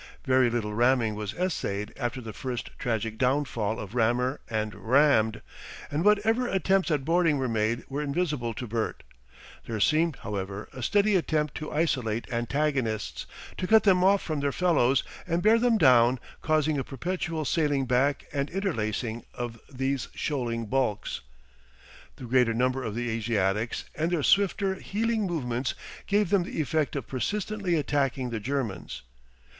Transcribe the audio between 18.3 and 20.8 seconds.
and interlacing of these shoaling